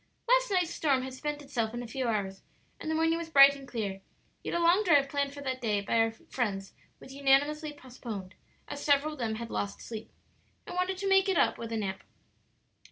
Last 0.27 0.49
night's 0.49 0.73
storm 0.73 1.03
had 1.03 1.13
spent 1.13 1.43
itself 1.43 1.75
in 1.75 1.83
a 1.83 1.87
few 1.87 2.07
hours, 2.07 2.41
and 2.79 2.89
the 2.89 2.95
morning 2.95 3.19
was 3.19 3.29
bright 3.29 3.55
and 3.55 3.67
clear; 3.67 4.01
yet 4.43 4.55
a 4.55 4.59
long 4.59 4.83
drive 4.83 5.07
planned 5.07 5.31
for 5.31 5.43
that 5.43 5.61
day 5.61 5.79
by 5.81 5.99
our 5.99 6.09
friends 6.09 6.73
was 6.99 7.13
unanimously 7.13 7.71
postponed, 7.71 8.33
as 8.67 8.83
several 8.83 9.13
of 9.13 9.19
them 9.19 9.35
had 9.35 9.51
lost 9.51 9.79
sleep, 9.79 10.11
and 10.65 10.75
wanted 10.75 10.97
to 10.97 11.07
make 11.07 11.29
it 11.29 11.37
up 11.37 11.59
with 11.59 11.71
a 11.71 11.77
nap. 11.77 12.01